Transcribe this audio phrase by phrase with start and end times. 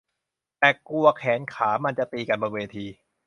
[0.59, 2.85] แต่กลัวแขนขามันจะตีกันบนเวที